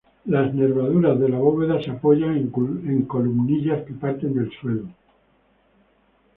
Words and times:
Las 0.25 0.51
nervaduras 0.55 1.19
de 1.19 1.29
la 1.29 1.37
bóveda 1.37 1.79
se 1.79 1.91
apoyan 1.91 2.35
en 2.35 3.05
columnillas 3.05 3.83
que 3.85 3.93
parten 3.93 4.33
del 4.33 4.51
suelo. 4.59 4.87